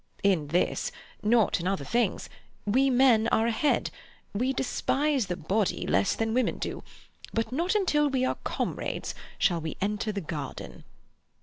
[0.23, 3.91] "In this—not in other things—we men are ahead.
[4.33, 6.83] We despise the body less than women do.
[7.33, 10.85] But not until we are comrades shall we enter the garden."